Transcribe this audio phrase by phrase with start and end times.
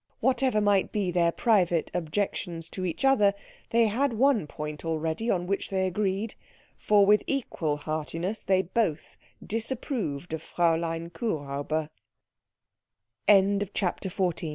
[0.19, 3.35] Whatever might be their private objections to each other,
[3.69, 6.33] they had one point already on which they agreed,
[6.79, 11.89] for with equal heartiness they both disapproved of Fräulein Kuhräuber.
[13.75, 14.33] CHAPTER XV